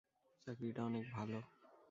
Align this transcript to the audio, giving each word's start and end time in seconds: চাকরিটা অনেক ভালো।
চাকরিটা 0.47 0.81
অনেক 0.83 1.05
ভালো। 1.11 1.39